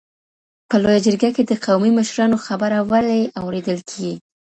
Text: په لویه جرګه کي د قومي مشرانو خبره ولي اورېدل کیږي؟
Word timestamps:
په 0.69 0.75
لویه 0.83 1.03
جرګه 1.05 1.29
کي 1.35 1.43
د 1.45 1.51
قومي 1.65 1.91
مشرانو 1.99 2.37
خبره 2.45 2.77
ولي 2.91 3.21
اورېدل 3.39 3.79
کیږي؟ 3.89 4.13